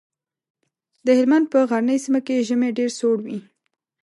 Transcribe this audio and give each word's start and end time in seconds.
د 1.05 1.07
هلمند 1.17 1.45
په 1.53 1.59
غرنۍ 1.69 1.97
سيمه 2.05 2.19
کې 2.27 2.45
ژمی 2.47 2.69
ډېر 2.77 2.89
سوړ 2.99 3.17
وي. 3.25 3.37